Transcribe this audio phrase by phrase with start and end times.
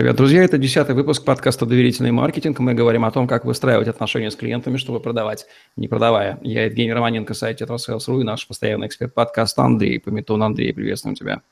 [0.00, 0.42] Привет, друзья!
[0.42, 2.58] Это десятый выпуск подкаста «Доверительный маркетинг».
[2.58, 5.44] Мы говорим о том, как выстраивать отношения с клиентами, чтобы продавать,
[5.76, 6.38] не продавая.
[6.40, 10.42] Я Евгений Романенко, сайт «Тетрасейлс.ру» и наш постоянный эксперт подкаста Андрей Пометун.
[10.42, 11.42] Андрей, приветствуем тебя.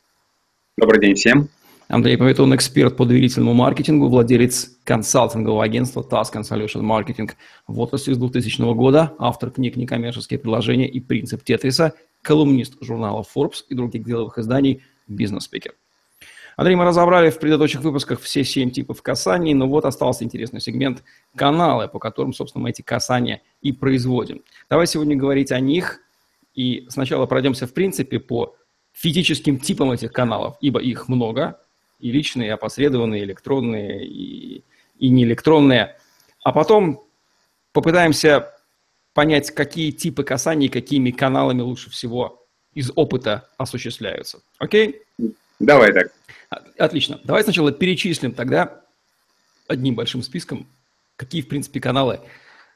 [0.78, 1.50] Добрый день всем.
[1.88, 7.30] Андрей Пометун, эксперт по доверительному маркетингу, владелец консалтингового агентства Task and Solution Marketing
[7.66, 11.92] в отрасли с 2000 года, автор книг «Некоммерческие предложения» и «Принцип Тетриса»,
[12.22, 15.74] колумнист журнала Forbes и других деловых изданий, бизнес-спикер.
[16.58, 21.04] Андрей, мы разобрали в предыдущих выпусках все семь типов касаний, но вот остался интересный сегмент–
[21.36, 24.42] каналы, по которым, собственно, мы эти касания и производим.
[24.68, 26.00] Давай сегодня говорить о них,
[26.54, 28.56] и сначала пройдемся, в принципе, по
[28.90, 31.60] физическим типам этих каналов, ибо их много,
[32.00, 34.64] и личные, и опосредованные, электронные, и,
[34.98, 35.96] и неэлектронные.
[36.42, 37.06] А потом
[37.72, 38.52] попытаемся
[39.14, 44.40] понять, какие типы касаний, какими каналами лучше всего из опыта осуществляются.
[44.58, 45.02] Окей?
[45.58, 46.12] Давай так.
[46.78, 47.20] Отлично.
[47.24, 48.80] Давай сначала перечислим тогда
[49.66, 50.66] одним большим списком,
[51.16, 52.20] какие, в принципе, каналы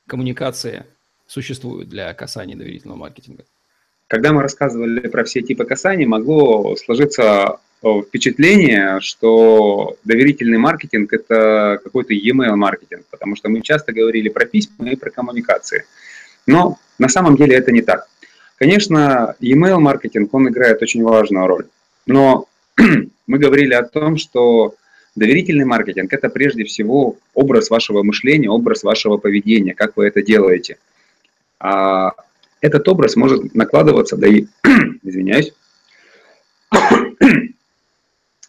[0.06, 0.84] коммуникации
[1.26, 3.44] существуют для касания доверительного маркетинга.
[4.08, 11.80] Когда мы рассказывали про все типы касаний, могло сложиться э, впечатление, что доверительный маркетинг– это
[11.82, 15.86] какой-то e-mail маркетинг, потому что мы часто говорили про письма и про коммуникации.
[16.46, 18.06] Но на самом деле это не так.
[18.56, 21.66] Конечно, e-mail маркетинг, он играет очень важную роль.
[22.04, 22.48] Но
[23.26, 24.74] мы говорили о том, что
[25.14, 30.78] доверительный маркетинг– это прежде всего образ вашего мышления, образ вашего поведения, как вы это делаете.
[31.58, 32.12] А
[32.60, 34.46] этот образ может накладываться, да и,
[35.02, 35.52] извиняюсь,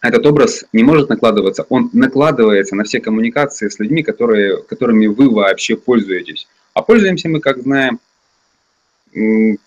[0.02, 5.30] этот образ не может накладываться, он накладывается на все коммуникации с людьми, которые, которыми вы
[5.30, 6.48] вообще пользуетесь.
[6.74, 8.00] А пользуемся мы, как знаем,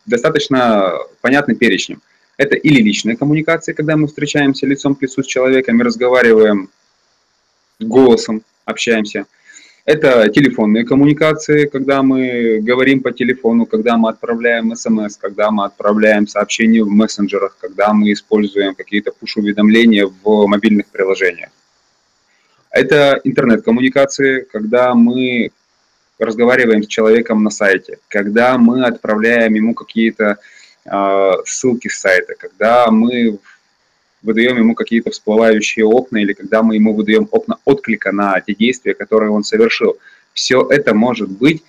[0.07, 2.01] достаточно понятным перечнем–
[2.37, 6.71] это или личная коммуникация, когда мы встречаемся лицом к лицу с человеком и разговариваем
[7.81, 9.27] голосом, общаемся.
[9.85, 16.27] Это телефонные коммуникации, когда мы говорим по телефону, когда мы отправляем смс, когда мы отправляем
[16.27, 21.51] сообщения в мессенджерах, когда мы используем какие-то пуш-уведомления в мобильных приложениях.
[22.71, 25.53] Это интернет-коммуникации, когда мы
[26.19, 30.37] разговариваем с человеком на сайте, когда мы отправляем ему какие-то а,
[31.45, 33.39] ссылки с сайта, когда мы
[34.23, 38.95] выдаем ему какие-то всплывающие окна или когда мы ему выдаем окна отклика на те действия,
[38.95, 39.97] которые он совершил.
[40.33, 41.63] Все это может быть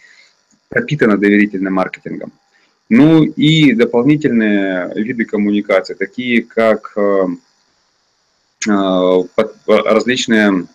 [0.69, 2.33] пропитано доверительным маркетингом.
[2.89, 7.27] Ну и дополнительные виды коммуникации, такие как э,
[8.67, 9.23] э,
[9.67, 10.67] различные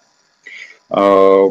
[0.90, 1.46] э,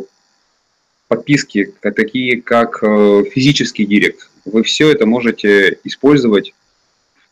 [1.08, 4.30] подписки, такие как физический директ.
[4.46, 6.54] Вы все это можете использовать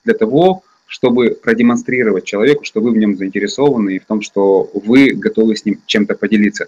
[0.09, 5.11] для того, чтобы продемонстрировать человеку, что вы в нем заинтересованы и в том, что вы
[5.11, 6.65] готовы с ним чем-то поделиться.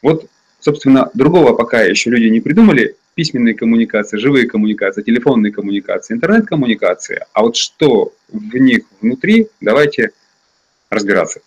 [0.00, 0.26] Вот,
[0.60, 2.96] собственно, другого пока еще люди не придумали.
[3.16, 7.26] Письменные коммуникации, живые коммуникации, телефонные коммуникации, интернет-коммуникации.
[7.34, 10.12] А вот что в них внутри, давайте
[10.88, 11.40] разбираться.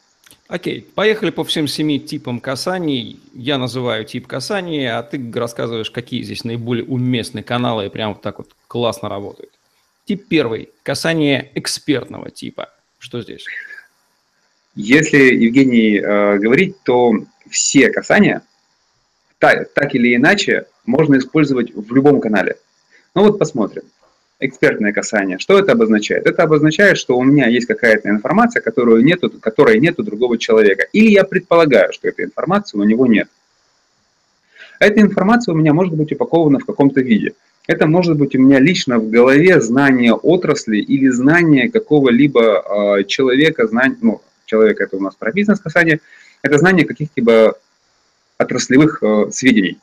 [0.47, 3.19] Окей, поехали по всем семи типам касаний.
[3.33, 8.21] Я называю тип касания, а ты рассказываешь, какие здесь наиболее уместные каналы и прям вот
[8.21, 9.49] так вот классно работают.
[10.05, 12.69] Тип первый– касание экспертного типа.
[12.99, 13.45] Что здесь?
[14.75, 17.13] Если, Евгений, э, говорить, то
[17.49, 18.41] все касания,
[19.39, 22.57] так, так или иначе, можно использовать в любом канале.
[23.15, 23.83] Ну вот посмотрим.
[24.39, 25.37] Экспертное касание.
[25.39, 26.25] Что это обозначает?
[26.25, 30.85] Это обозначает, что у меня есть какая-то информация, которую нету, которой нет у другого человека.
[30.91, 33.29] Или я предполагаю, что этой информации у него нет.
[34.79, 37.33] Эта информация у меня может быть упакована в каком-то виде.
[37.65, 43.67] Это может быть у меня лично в голове знание отрасли или знание какого-либо э, человека,
[43.67, 46.01] знание, ну, человек это у нас про бизнес касание,
[46.41, 47.57] это знание каких-либо
[48.37, 49.77] отраслевых э, сведений.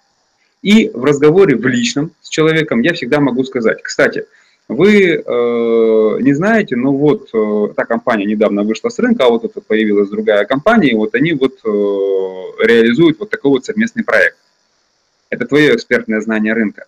[0.62, 4.26] И в разговоре в личном с человеком я всегда могу сказать, кстати,
[4.68, 9.52] вы э, не знаете, но вот э, та компания недавно вышла с рынка, а вот
[9.52, 14.36] тут появилась другая компания, и вот они вот э, реализуют вот такой вот совместный проект.
[15.30, 16.84] Это твое экспертное знание рынка.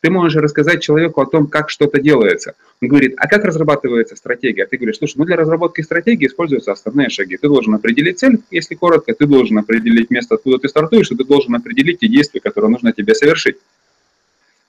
[0.00, 2.54] Ты можешь рассказать человеку о том, как что-то делается.
[2.80, 4.64] Он говорит, а как разрабатывается стратегия?
[4.64, 7.36] А ты говоришь, слушай, ну для разработки стратегии используются основные шаги.
[7.36, 11.24] Ты должен определить цель, если коротко, ты должен определить место, откуда ты стартуешь, и ты
[11.24, 13.56] должен определить те действия, которые нужно тебе совершить.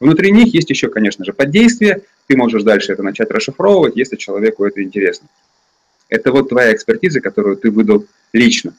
[0.02, 2.02] Внутри них есть еще, конечно же, поддействие.
[2.28, 5.28] Ты можешь дальше это начать расшифровывать, если человеку это интересно.
[6.10, 8.74] Это вот твоя экспертиза, которую ты выдал лично.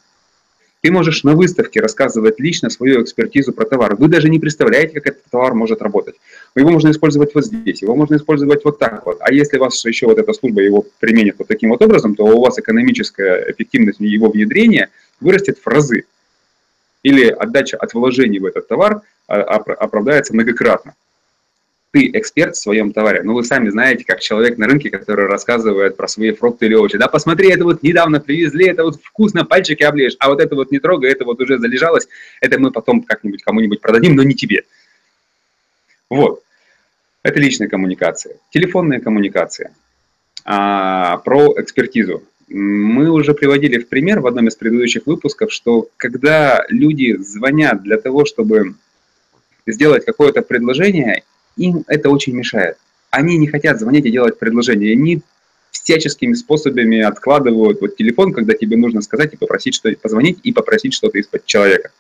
[0.82, 3.94] Ты можешь на выставке рассказывать лично свою экспертизу про товар.
[3.94, 6.16] Вы даже не представляете, как этот товар может работать.
[6.56, 9.18] Его можно использовать вот здесь, его можно использовать вот так вот.
[9.20, 12.40] А если вас еще вот эта служба его применит вот таким вот образом, то у
[12.40, 14.90] вас экономическая эффективность его внедрения
[15.20, 16.02] вырастет в разы.
[17.04, 20.94] Или отдача от вложений в этот товар а, оправдается многократно
[21.92, 23.22] ты эксперт в своем товаре.
[23.22, 26.96] Ну, вы сами знаете, как человек на рынке, который рассказывает про свои фрукты или овощи.
[26.96, 30.70] Да, посмотри, это вот недавно привезли, это вот вкусно, пальчики оближешь, а вот это вот
[30.70, 32.08] не трогай, это вот уже залежалось,
[32.40, 34.64] это мы потом как-нибудь кому-нибудь продадим, но не тебе.
[36.08, 36.42] Вот.
[37.22, 38.36] Это личная коммуникация.
[38.50, 39.72] Телефонная коммуникация.
[40.44, 42.22] А, про экспертизу.
[42.48, 47.98] Мы уже приводили в пример в одном из предыдущих выпусков, что когда люди звонят для
[47.98, 48.74] того, чтобы
[49.66, 51.22] сделать какое-то предложение,
[51.56, 52.76] им это очень мешает.
[53.10, 54.92] Они не хотят звонить и делать предложения.
[54.92, 55.22] Они
[55.70, 60.94] всяческими способами откладывают вот телефон, когда тебе нужно сказать и попросить что позвонить и попросить
[60.94, 61.90] что-то из-под человека.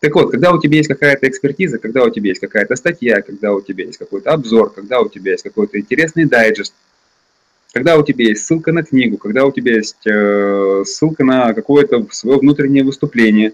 [0.00, 3.52] Так вот, когда у тебя есть какая-то экспертиза, когда у тебя есть какая-то статья, когда
[3.52, 6.74] у тебя есть какой-то обзор, когда у тебя есть какой-то интересный дайджест,
[7.72, 12.06] когда у тебя есть ссылка на книгу, когда у тебя есть э, ссылка на какое-то
[12.10, 13.52] свое внутреннее выступление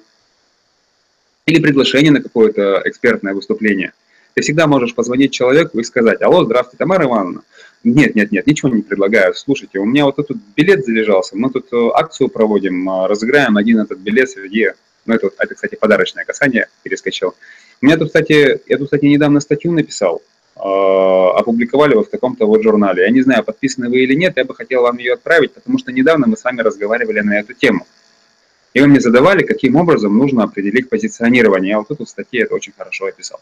[1.46, 3.92] или приглашение на какое-то экспертное выступление–
[4.34, 7.42] ты всегда можешь позвонить человеку и сказать, алло, здравствуйте, Тамара Ивановна.
[7.84, 9.34] Нет, нет, нет, ничего не предлагаю.
[9.34, 13.80] Слушайте, у меня вот этот билет залежался, мы тут э, акцию проводим, э, разыграем один
[13.80, 14.70] этот билет среди,
[15.04, 17.34] ну это, это, кстати, подарочное касание, перескочил.
[17.80, 20.22] У меня тут, кстати, я тут, кстати, недавно статью написал,
[20.56, 23.02] э, опубликовали его в таком-то вот журнале.
[23.02, 25.90] Я не знаю, подписаны вы или нет, я бы хотел вам ее отправить, потому что
[25.90, 27.86] недавно мы с вами разговаривали на эту тему.
[28.74, 31.70] И вы мне задавали, каким образом нужно определить позиционирование.
[31.70, 33.40] Я вот тут в статье это очень хорошо описал.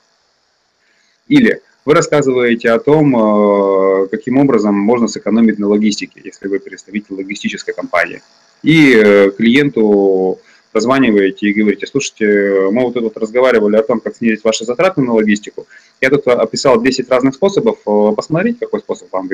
[1.31, 7.15] Или вы рассказываете о том, э, каким образом можно сэкономить на логистике, если вы представитель
[7.15, 8.21] логистической компании.
[8.65, 10.41] И э, клиенту
[10.73, 15.15] позваниваете и говорите, слушайте, мы вот тут разговаривали о том, как снизить ваши затраты на
[15.15, 15.67] логистику.
[16.01, 19.31] Я тут описал 10 разных способов, э, посмотрите, какой способ вам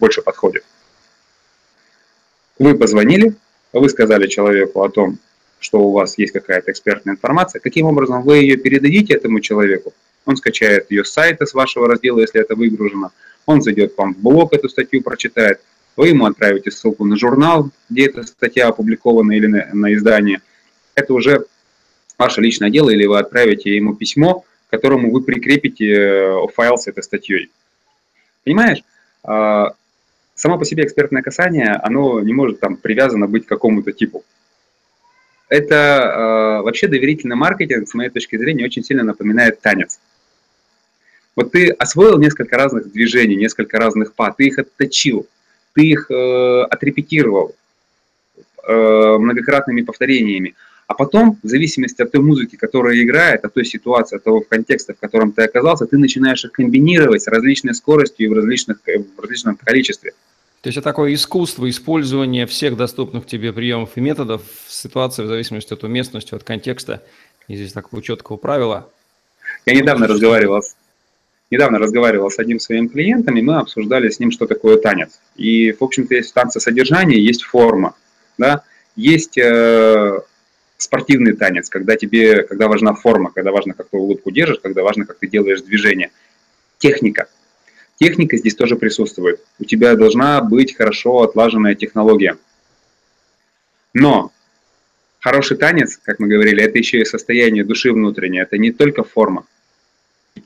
[0.00, 0.64] больше подходит.
[2.58, 3.34] Вы позвонили,
[3.74, 5.18] вы сказали человеку о том,
[5.58, 9.92] что у вас есть какая-то экспертная информация, каким образом вы ее передадите этому человеку,
[10.26, 13.12] он скачает ее с сайта, с вашего раздела, если это выгружено,
[13.46, 15.60] он зайдет к вам в блог, эту статью прочитает,
[15.96, 20.40] вы ему отправите ссылку на журнал, где эта статья опубликована или на, на издание.
[20.94, 21.46] Это уже
[22.18, 26.86] ваше личное дело, или вы отправите ему письмо, к которому вы прикрепите э, файл с
[26.86, 27.50] этой статьей.
[28.44, 28.82] Понимаешь?
[29.24, 29.72] А,
[30.34, 34.24] само по себе экспертное касание, оно не может там привязано быть к какому-то типу.
[35.48, 39.98] Это э, вообще доверительный маркетинг, с моей точки зрения, очень сильно напоминает танец.
[41.40, 45.26] Вот ты освоил несколько разных движений, несколько разных па, ты их отточил,
[45.72, 47.56] ты их э, отрепетировал
[48.68, 50.54] э, многократными повторениями.
[50.86, 54.92] А потом, в зависимости от той музыки, которая играет, от той ситуации, от того контекста,
[54.92, 59.18] в котором ты оказался, ты начинаешь их комбинировать с различной скоростью и в, различных, в
[59.18, 60.12] различном количестве.
[60.60, 65.26] То есть это такое искусство использования всех доступных тебе приемов и методов в ситуации в
[65.28, 67.02] зависимости от уместности, от контекста.
[67.48, 68.90] И здесь такого четкого правила.
[69.64, 70.76] Я недавно разговаривал с
[71.50, 75.20] недавно разговаривал с одним своим клиентом, и мы обсуждали с ним, что такое танец.
[75.36, 77.94] И, в общем-то, есть танцы содержания, есть форма,
[78.38, 78.62] да,
[78.96, 80.20] есть э,
[80.76, 85.06] спортивный танец, когда тебе, когда важна форма, когда важно, как ты улыбку держишь, когда важно,
[85.06, 86.10] как ты делаешь движение.
[86.78, 87.28] Техника.
[87.98, 89.40] Техника здесь тоже присутствует.
[89.58, 92.38] У тебя должна быть хорошо отлаженная технология.
[93.92, 94.32] Но
[95.18, 99.44] хороший танец, как мы говорили, это еще и состояние души внутреннее, это не только форма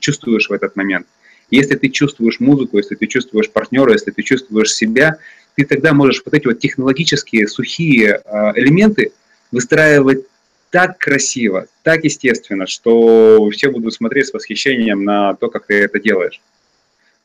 [0.05, 1.07] чувствуешь в этот момент.
[1.51, 5.17] Если ты чувствуешь музыку, если ты чувствуешь партнера, если ты чувствуешь себя,
[5.55, 9.11] ты тогда можешь вот эти вот технологические сухие э, элементы
[9.51, 10.25] выстраивать
[10.69, 15.99] так красиво, так естественно, что все будут смотреть с восхищением на то, как ты это
[15.99, 16.41] делаешь.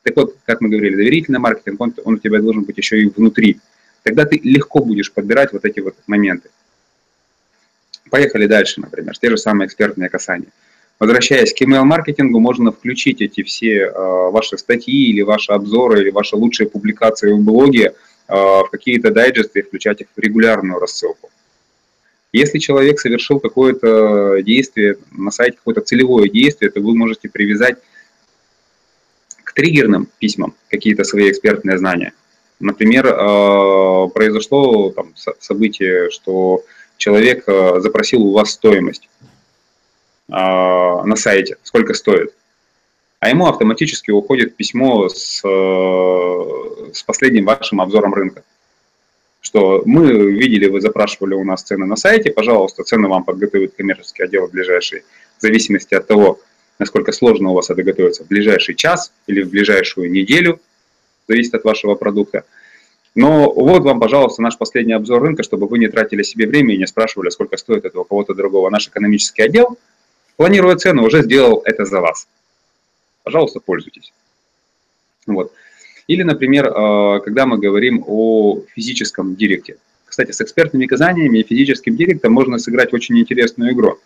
[0.03, 3.09] Так вот, как мы говорили, доверительный маркетинг, он, он у тебя должен быть еще и
[3.09, 3.59] внутри.
[4.03, 6.49] Тогда ты легко будешь подбирать вот эти вот моменты.
[8.09, 10.49] Поехали дальше, например, те же самые экспертные касания.
[11.01, 16.35] Возвращаясь к email-маркетингу, можно включить эти все э, ваши статьи или ваши обзоры, или ваши
[16.35, 17.95] лучшие публикации в блоге
[18.27, 21.31] э, в какие-то дайджесты и включать их в регулярную рассылку.
[22.31, 27.79] Если человек совершил какое-то действие на сайте, какое-то целевое действие, то вы можете привязать
[29.43, 32.13] к триггерным письмам какие-то свои экспертные знания.
[32.59, 36.63] Например, э, произошло там, событие, что
[36.97, 39.09] человек запросил у вас стоимость.
[40.31, 42.33] А, на сайте, сколько стоит.
[43.19, 48.43] А ему автоматически уходит письмо с, э, с последним вашим обзором рынка.
[49.43, 54.21] что мы видели, вы запрашивали у нас цены на сайте, пожалуйста, цены вам подготовит коммерческий
[54.21, 55.01] отдел в ближайший,
[55.39, 56.39] в зависимости от того,
[56.77, 60.59] насколько сложно у вас это готовится, в ближайший час или в ближайшую неделю,
[61.27, 62.45] зависит от вашего продукта.
[63.15, 66.77] Но вот вам, пожалуйста, наш последний обзор рынка, чтобы вы не тратили себе время и
[66.77, 68.69] не спрашивали, сколько стоит этого кого-то другого.
[68.69, 69.77] Наш экономический отдел,
[70.37, 72.27] планируя цену, уже сделал это за вас.
[73.23, 74.13] Пожалуйста, пользуйтесь.
[75.27, 75.53] Вот.
[76.07, 79.77] Или, например, э, когда мы говорим о физическом директе.
[80.05, 83.99] Кстати, с экспертными казаниями и физическим директом можно сыграть очень интересную игру.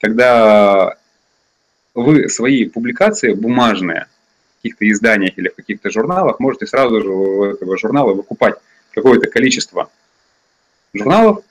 [0.00, 0.96] Когда
[1.94, 4.06] вы свои публикации бумажные
[4.58, 8.56] в каких-то изданиях или в каких-то журналах можете сразу же у этого журнала выкупать
[8.92, 9.90] какое-то количество
[10.92, 11.44] журналов,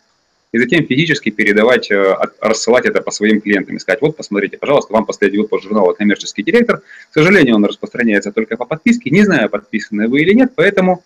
[0.53, 4.93] и затем физически передавать, э, рассылать это по своим клиентам и сказать, вот, посмотрите, пожалуйста,
[4.93, 6.79] вам последний выпуск журнала «Коммерческий директор».
[6.79, 11.03] К сожалению, он распространяется только по подписке, не знаю, подписаны вы или нет, поэтому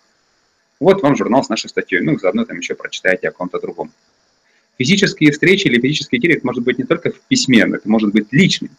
[0.78, 3.90] вот вам журнал с нашей статьей, ну, заодно там еще прочитайте о ком-то другом.
[4.76, 8.28] Физические встречи или физический директ может быть не только в письме, но это может быть
[8.30, 8.70] личный.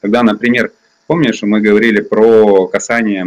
[0.00, 0.72] Когда, например,
[1.06, 3.26] помнишь, мы говорили про касание,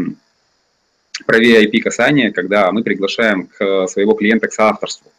[1.28, 5.12] про VIP касание, когда мы приглашаем к своего клиента к соавторству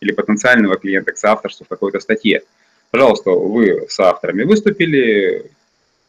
[0.00, 2.42] или потенциального клиента к соавторству в какой-то статье.
[2.90, 5.50] Пожалуйста, вы с авторами выступили,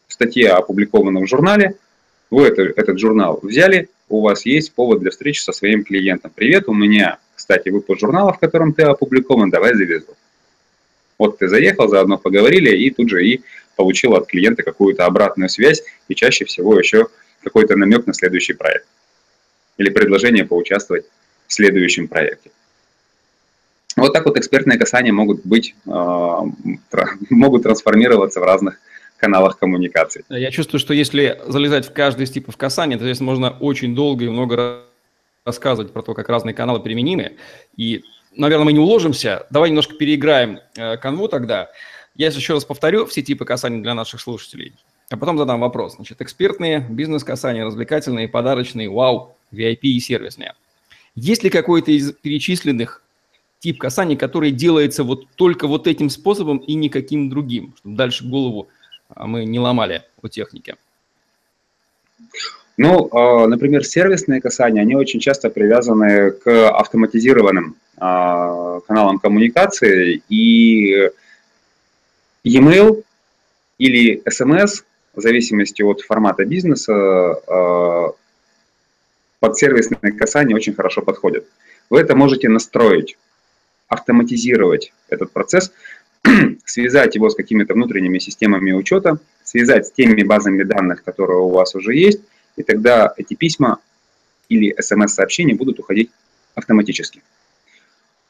[0.07, 1.75] статья опубликована в журнале,
[2.29, 6.31] вы это, этот журнал взяли, у вас есть повод для встречи со своим клиентом.
[6.33, 10.15] Привет, у меня, кстати, выпуск журнала, в котором ты опубликован, давай завезу.
[11.17, 13.41] Вот ты заехал, заодно поговорили, и тут же и
[13.75, 17.07] получил от клиента какую-то обратную связь, и чаще всего еще
[17.43, 18.87] какой-то намек на следующий проект.
[19.77, 21.05] Или предложение поучаствовать
[21.47, 22.51] в следующем проекте.
[23.97, 26.43] Вот так вот экспертные касания могут быть, а,
[27.29, 28.79] могут трансформироваться в разных
[29.17, 30.23] каналах коммуникации.
[30.29, 34.25] Я чувствую, что если залезать в каждый из типов касания, то здесь можно очень долго
[34.25, 34.83] и много
[35.43, 37.37] рассказывать про то, как разные каналы применимы.
[37.75, 38.03] И,
[38.35, 39.47] наверное, мы не уложимся.
[39.49, 41.69] Давай немножко переиграем э, канву тогда.
[42.13, 44.73] Я еще раз повторю все типы касаний для наших слушателей,
[45.09, 45.95] а потом задам вопрос.
[45.95, 50.53] Значит, экспертные, бизнес-касания, развлекательные, подарочные, вау, VIP и сервисные.
[51.15, 53.01] Есть ли какой-то из перечисленных
[53.59, 58.67] тип касаний, который делается вот только вот этим способом и никаким другим, чтобы дальше голову
[59.09, 60.75] а, мы не ломали у техники.
[62.77, 71.09] Ну, а, например, сервисные касания, они очень часто привязаны к автоматизированным а, каналам коммуникации, и
[72.43, 73.03] e-mail
[73.79, 74.83] или SMS,
[75.13, 77.41] в зависимости от формата бизнеса,
[79.39, 81.45] под сервисные касания очень хорошо подходят.
[81.89, 83.17] Вы это можете настроить
[83.87, 85.71] автоматизировать этот процесс,
[86.65, 91.75] связать его с какими-то внутренними системами учета, связать с теми базами данных, которые у вас
[91.75, 92.21] уже есть,
[92.55, 93.79] и тогда эти письма
[94.49, 96.11] или смс-сообщения будут уходить
[96.55, 97.21] автоматически.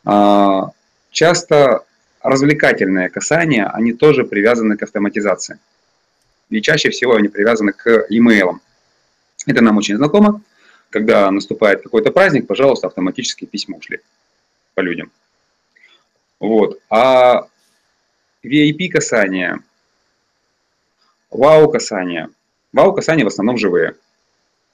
[0.06, 0.72] А,
[1.12, 1.86] часто
[2.22, 5.60] развлекательные касания, они тоже привязаны к автоматизации.
[6.50, 8.60] И чаще всего они привязаны к e-mail.
[9.46, 10.42] Это нам очень знакомо.
[10.90, 14.00] Когда наступает какой-то праздник, пожалуйста, автоматически письма ушли
[14.74, 15.12] по людям.
[16.40, 16.80] Вот.
[16.90, 17.48] А
[18.44, 19.60] VIP касания,
[21.32, 22.30] вау касания.
[22.74, 23.96] Вау касания в основном живые.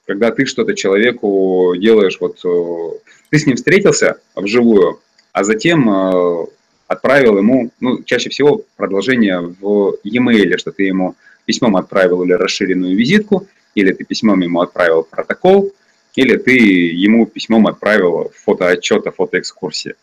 [0.06, 5.00] Когда ты что-то человеку делаешь, вот э, ты с ним встретился вживую,
[5.32, 6.46] а затем э,
[6.88, 11.16] отправил ему, ну, чаще всего продолжение в e-mail, что ты ему
[11.46, 15.72] письмом отправил или расширенную визитку, или ты письмом ему отправил протокол,
[16.16, 19.96] или ты ему письмом отправил фотоотчета, фотоэкскурсии.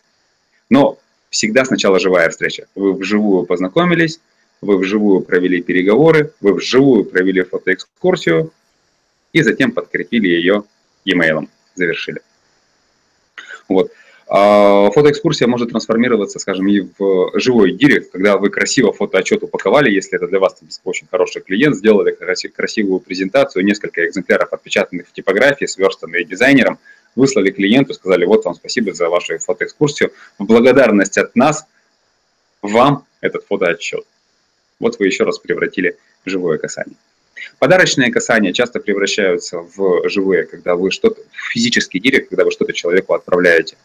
[0.71, 0.99] Но
[1.31, 2.67] всегда сначала живая встреча.
[2.75, 4.21] Вы вживую познакомились,
[4.61, 8.53] вы вживую провели переговоры, вы вживую провели фотоэкскурсию
[9.33, 10.65] и затем подкрепили ее
[11.05, 12.21] e-mail, завершили.
[13.69, 13.93] Вот.
[14.33, 20.17] А фотоэкскурсия может трансформироваться, скажем, и в живой директ, когда вы красиво фотоотчет упаковали, если
[20.17, 26.25] это для вас очень хороший клиент, сделали красивую презентацию, несколько экземпляров отпечатанных в типографии, сверстанные
[26.25, 26.79] дизайнером–
[27.17, 30.13] выслали клиенту, сказали, вот вам спасибо за вашу фотоэкскурсию.
[30.39, 31.67] В благодарность от нас
[32.63, 34.05] вам этот фотоотчет.
[34.79, 36.97] Вот вы еще раз превратили в живое касание.
[37.59, 43.15] Подарочные касания часто превращаются в живые, когда вы что-то, физический директ, когда вы что-то человеку
[43.15, 43.77] отправляете.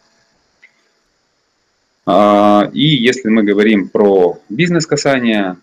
[2.04, 5.56] А, и если мы говорим про бизнес-касания,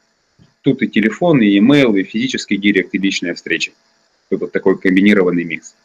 [0.61, 3.71] тут и телефон, и email, и физический директ, и личная встреча.
[4.29, 5.75] Тут вот такой комбинированный микс.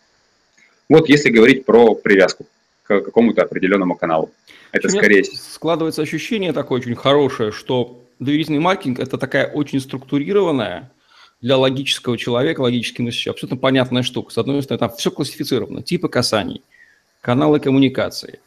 [0.88, 2.46] Вот если говорить про привязку
[2.88, 4.30] к какому-то определенному каналу.
[4.72, 5.24] Это скорее...
[5.24, 10.90] Складывается ощущение такое очень хорошее, что доверительный маркетинг– это такая очень структурированная
[11.40, 14.32] для логического человека, логически мыслящего, абсолютно понятная штука.
[14.32, 16.62] С одной стороны, там все классифицировано, типы касаний,
[17.20, 18.40] каналы коммуникации,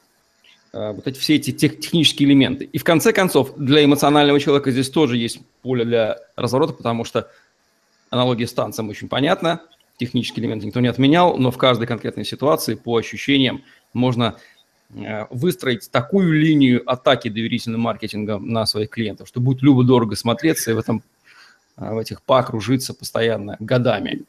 [0.73, 2.65] э, вот эти, все эти тех, технические элементы.
[2.65, 7.29] И в конце концов, для эмоционального человека здесь тоже есть поле для разворота, потому что
[8.09, 9.61] аналогия с танцем очень понятна,
[10.01, 13.61] технический элемент никто не отменял, но в каждой конкретной ситуации по ощущениям
[13.93, 14.35] можно
[14.95, 20.73] э, выстроить такую линию атаки доверительным маркетингом на своих клиентов, что будет любо-дорого смотреться и
[20.73, 21.03] в, этом,
[21.77, 24.23] э, в этих пах кружиться постоянно годами.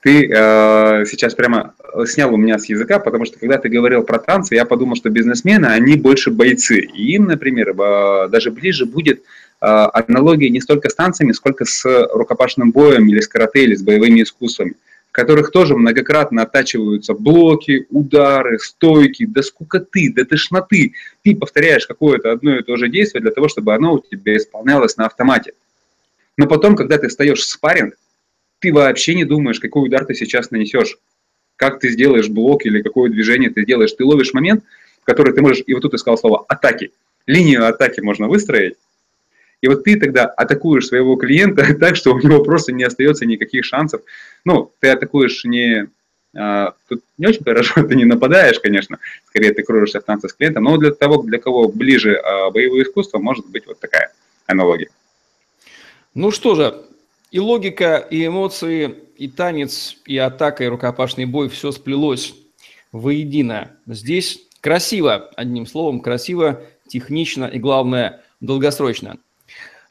[0.00, 1.74] Ты э, сейчас прямо
[2.06, 5.10] снял у меня с языка, потому что когда ты говорил про танцы, я подумал, что
[5.10, 6.80] бизнесмены, они больше бойцы.
[6.80, 11.84] И им, например, э, даже ближе будет э, аналогия не столько с танцами, сколько с
[12.14, 14.74] рукопашным боем или с карате, или с боевыми искусствами
[15.12, 20.92] которых тоже многократно оттачиваются блоки, удары, стойки, до скукоты, до тошноты.
[21.22, 24.96] Ты повторяешь какое-то одно и то же действие для того, чтобы оно у тебя исполнялось
[24.96, 25.54] на автомате.
[26.36, 27.94] Но потом, когда ты встаешь в спарринг,
[28.60, 30.98] ты вообще не думаешь, какой удар ты сейчас нанесешь,
[31.56, 33.92] как ты сделаешь блок или какое движение ты делаешь.
[33.92, 34.64] Ты ловишь момент,
[35.02, 36.92] в который ты можешь, и вот тут ты сказал слово «атаки».
[37.26, 38.76] Линию атаки можно выстроить,
[39.60, 43.64] и вот ты тогда атакуешь своего клиента так, что у него просто не остается никаких
[43.64, 44.02] шансов.
[44.44, 45.88] Ну, ты атакуешь не...
[46.36, 50.32] А, тут не очень хорошо, ты не нападаешь, конечно, скорее ты кружишься в танце с
[50.32, 54.12] клиентом, но для того, для кого ближе а, боевое искусство, может быть вот такая
[54.46, 54.90] аналогия.
[56.14, 56.84] Ну что же,
[57.30, 62.34] и логика, и эмоции, и танец, и атака, и рукопашный бой, все сплелось
[62.92, 63.72] воедино.
[63.86, 69.18] Здесь красиво, одним словом, красиво, технично и, главное, долгосрочно.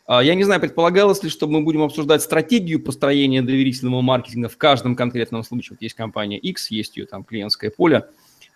[0.07, 4.57] А, я не знаю, предполагалось ли, что мы будем обсуждать стратегию построения доверительного маркетинга в
[4.57, 5.75] каждом конкретном случае.
[5.75, 8.07] Вот есть компания X, есть ее там клиентское поле,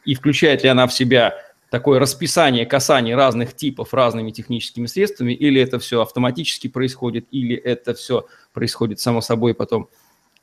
[0.06, 1.36] и включает ли она в себя
[1.70, 7.94] такое расписание касаний разных типов разными техническими средствами, или это все автоматически происходит, или это
[7.96, 9.90] все происходит само собой потом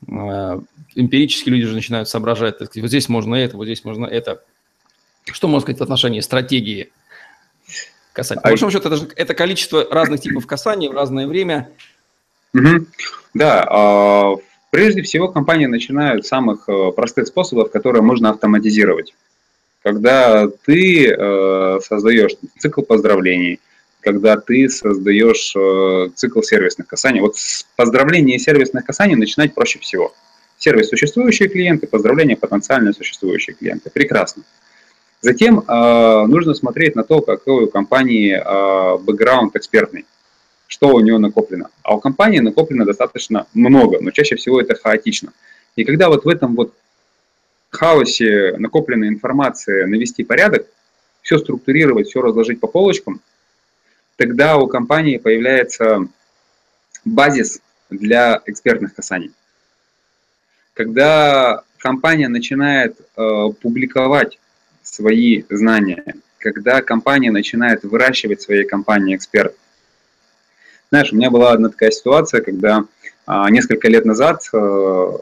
[0.07, 0.61] э,
[0.93, 4.43] эмпирически люди же начинают соображать, так сказать, вот здесь можно это, вот здесь можно это.
[5.25, 6.91] Что можно сказать в отношении стратегии
[8.23, 11.69] По а большому счету, это, же, это количество разных типов касаний в разное время.
[12.53, 12.85] Угу.
[13.33, 14.35] Да, а,
[14.71, 19.13] прежде всего компании начинают с самых э, простых способов, которые можно автоматизировать.
[19.83, 23.59] Когда ты э, создаешь цикл поздравлений,
[24.01, 27.21] когда ты создаешь э, цикл сервисных касаний.
[27.21, 30.13] Вот с поздравления и сервисных касаний начинать проще всего.
[30.57, 33.89] Сервис существующие клиенты, поздравления потенциально существующие клиенты.
[33.89, 34.43] Прекрасно.
[35.21, 40.05] Затем э, нужно смотреть на то, какой у компании э, бэкграунд экспертный,
[40.67, 41.69] что у него накоплено.
[41.83, 45.33] А у компании накоплено достаточно много, но чаще всего это хаотично.
[45.75, 46.73] И когда вот в этом вот
[47.69, 50.67] хаосе накопленной информации навести порядок,
[51.21, 53.21] все структурировать, все разложить по полочкам,
[54.15, 56.07] тогда у компании появляется
[57.03, 59.31] базис для экспертных касаний.
[60.73, 64.39] Когда компания начинает э, публиковать
[64.93, 69.55] свои знания, когда компания начинает выращивать свои компании эксперт.
[70.89, 72.85] Знаешь, у меня была одна такая ситуация, когда
[73.25, 75.17] а, несколько лет назад а,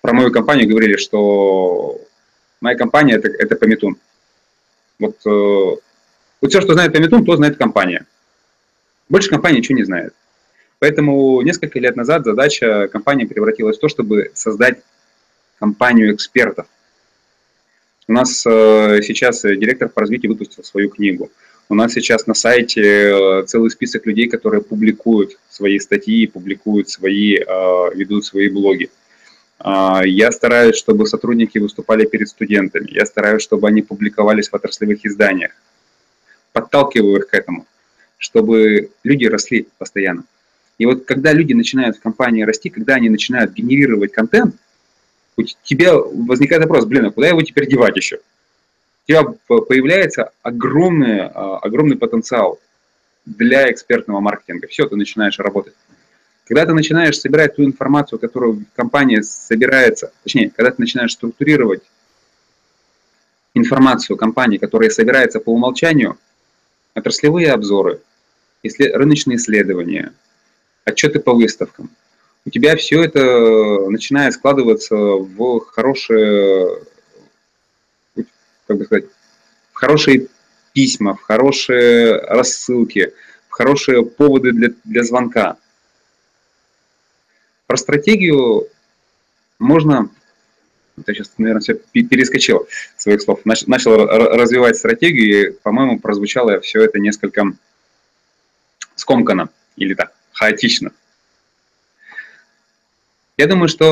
[0.00, 2.00] про мою компанию говорили, что
[2.60, 3.98] моя компания это, это Пометун.
[4.98, 5.30] Вот, э,
[6.40, 8.06] вот все, что знает Пометун, то знает компания.
[9.10, 10.14] Больше компания ничего не знает.
[10.78, 14.78] Поэтому несколько лет назад задача компании превратилась в то, чтобы создать
[15.58, 16.66] компанию экспертов–
[18.10, 21.30] у нас э, сейчас директор по развитию выпустил свою книгу.
[21.68, 27.36] У нас сейчас на сайте э, целый список людей, которые публикуют свои статьи, публикуют свои,
[27.36, 27.44] э,
[27.94, 28.90] ведут свои блоги.
[29.60, 32.90] А, я стараюсь, чтобы сотрудники выступали перед студентами.
[32.90, 35.52] Я стараюсь, чтобы они публиковались в отраслевых изданиях.
[36.52, 37.64] Подталкиваю их к этому,
[38.18, 40.24] чтобы люди росли постоянно.
[40.78, 44.56] И вот когда люди начинают в компании расти, когда они начинают генерировать контент–
[45.36, 48.16] у тебя возникает вопрос, блин, а куда его теперь девать еще?
[48.16, 52.60] У тебя появляется огромный, а, огромный потенциал
[53.24, 54.66] для экспертного маркетинга.
[54.68, 55.74] Все, ты начинаешь работать.
[56.46, 61.82] Когда ты начинаешь собирать ту информацию, которую компания собирается, точнее, когда ты начинаешь структурировать
[63.54, 66.18] информацию компании, которая собирается по умолчанию,
[66.94, 68.00] отраслевые обзоры,
[68.62, 70.12] рыночные исследования,
[70.84, 71.90] отчеты по выставкам,
[72.44, 76.82] у тебя все это начинает складываться в хорошие,
[78.66, 79.04] как бы сказать,
[79.72, 80.28] в хорошие
[80.72, 83.12] письма, в хорошие рассылки,
[83.48, 85.58] в хорошие поводы для, для звонка.
[87.66, 88.68] Про стратегию
[89.58, 90.10] можно,
[91.06, 96.98] я сейчас, наверное, все перескочил своих слов, начал развивать стратегию, и, по-моему, прозвучало все это
[96.98, 97.44] несколько
[98.96, 100.92] скомканно или так, хаотично.
[103.40, 103.86] Я думаю, что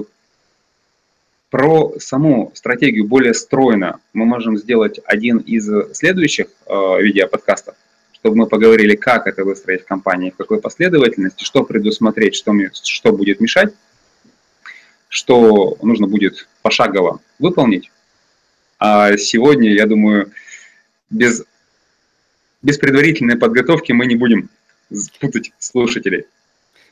[0.00, 0.04] э,
[1.50, 7.74] Про саму стратегию более стройно мы можем сделать один из следующих э, видеоподкастов,
[8.12, 12.52] чтобы мы поговорили, как это выстроить в компании, в какой последовательности, что предусмотреть, что,
[12.84, 13.74] что будет мешать,
[15.08, 17.90] что нужно будет пошагово выполнить.
[18.78, 20.30] А сегодня, я думаю,
[21.10, 21.42] без,
[22.62, 24.48] без предварительной подготовки мы не будем
[25.18, 26.26] путать слушателей.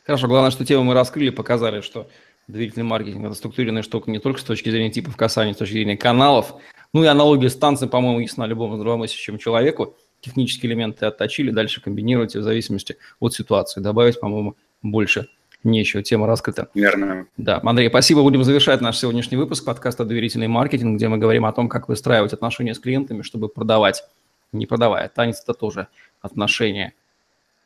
[0.09, 2.09] Хорошо, главное, что тему мы раскрыли, показали, что
[2.47, 5.99] доверительный маркетинг– это структурированная штука не только с точки зрения типов касания, с точки зрения
[5.99, 6.55] каналов.
[6.95, 9.97] Ну и аналогия с танцем, по-моему, ясна любому здравомыслящему человеку.
[10.23, 13.83] Технические элементы отточили, дальше комбинируйте в зависимости от ситуации.
[13.83, 15.29] Добавить, по-моему, больше
[15.63, 16.03] нечего.
[16.03, 16.69] Тема раскрыта.
[16.73, 17.27] Верно.
[17.37, 18.23] Да, Андрей, спасибо.
[18.23, 22.33] Будем завершать наш сегодняшний выпуск подкаста «Доверительный маркетинг», где мы говорим о том, как выстраивать
[22.33, 24.05] отношения с клиентами, чтобы продавать,
[24.53, 25.11] не продавая.
[25.15, 25.89] Танец– это тоже
[26.23, 26.95] отношения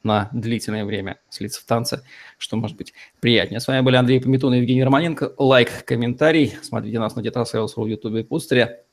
[0.03, 2.05] на длительное время слиться в танце,
[2.39, 3.61] что может быть приятнее.
[3.61, 5.35] С вами были Андрей Пометун и Евгений Романенко.
[5.39, 6.55] Лайк, комментарий.
[6.63, 8.85] Смотрите нас на Тетрасейлс.ру в Ютубе и Пустере.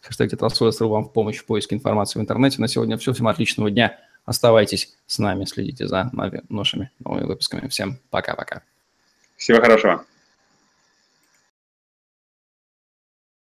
[0.00, 2.60] Хэштег Тетрасейлс.ру вам в помощь в поиске информации в интернете.
[2.60, 3.12] На сегодня все.
[3.12, 3.98] Всем отличного дня.
[4.24, 6.10] Оставайтесь с нами, следите за
[6.50, 7.66] нашими новыми выпусками.
[7.68, 8.62] Всем пока-пока.
[9.36, 10.04] Всего хорошего.